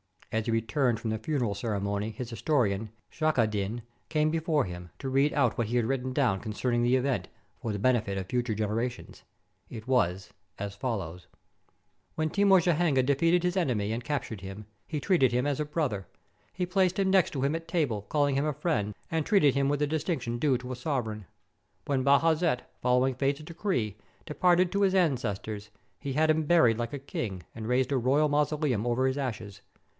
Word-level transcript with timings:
As 0.31 0.45
he 0.45 0.51
returned 0.51 0.99
from 0.99 1.09
the 1.11 1.19
fu 1.19 1.37
neral 1.37 1.55
ceremony 1.55 2.09
his 2.09 2.29
historian, 2.29 2.89
Shacheddin, 3.11 3.81
came 4.09 4.31
before 4.31 4.63
him, 4.63 4.89
to 4.97 5.09
read 5.09 5.33
out 5.33 5.57
what 5.57 5.67
he 5.67 5.75
had 5.75 5.85
written 5.85 6.11
down 6.13 6.39
concerning 6.39 6.81
471 6.81 6.83
TURKEY 6.87 7.03
the 7.03 7.09
event, 7.11 7.61
for 7.61 7.71
the 7.73 7.77
benefit 7.77 8.17
of 8.17 8.27
future 8.29 8.55
generations. 8.55 9.23
It 9.69 9.87
was 9.87 10.31
as 10.57 10.73
follows:— 10.73 11.27
"When 12.15 12.29
Timur 12.29 12.61
Djeihangir 12.61 13.05
defeated; 13.05 13.43
his 13.43 13.57
enemy 13.57 13.91
and 13.91 14.03
captured 14.03 14.39
him, 14.41 14.65
he 14.87 15.01
treated 15.01 15.33
him 15.33 15.45
as 15.45 15.59
a 15.59 15.65
brother. 15.65 16.07
He 16.53 16.65
placed 16.65 16.97
him 16.97 17.11
next 17.11 17.31
to 17.31 17.43
him 17.43 17.53
at 17.53 17.67
table, 17.67 18.03
calling 18.03 18.35
him 18.35 18.51
friend, 18.55 18.95
and 19.11 19.25
treated 19.25 19.53
him 19.53 19.69
with 19.69 19.79
the 19.81 19.85
distinction 19.85 20.39
due 20.39 20.57
to 20.59 20.71
a 20.71 20.75
sovereign. 20.75 21.25
When 21.85 22.03
Bajazet, 22.05 22.61
following 22.81 23.13
fate's 23.15 23.41
decree, 23.41 23.97
departed 24.25 24.71
to 24.71 24.81
his 24.81 24.95
ances 24.95 25.39
tors, 25.43 25.69
he 25.99 26.13
had 26.13 26.31
him 26.31 26.43
buried 26.45 26.79
like 26.79 26.93
a 26.93 26.99
king, 26.99 27.43
and 27.53 27.67
raised 27.67 27.91
a 27.91 27.97
royal 27.97 28.29
mausoleum 28.29 28.87
over 28.87 29.05
his 29.05 29.17
ashes. 29.17 29.61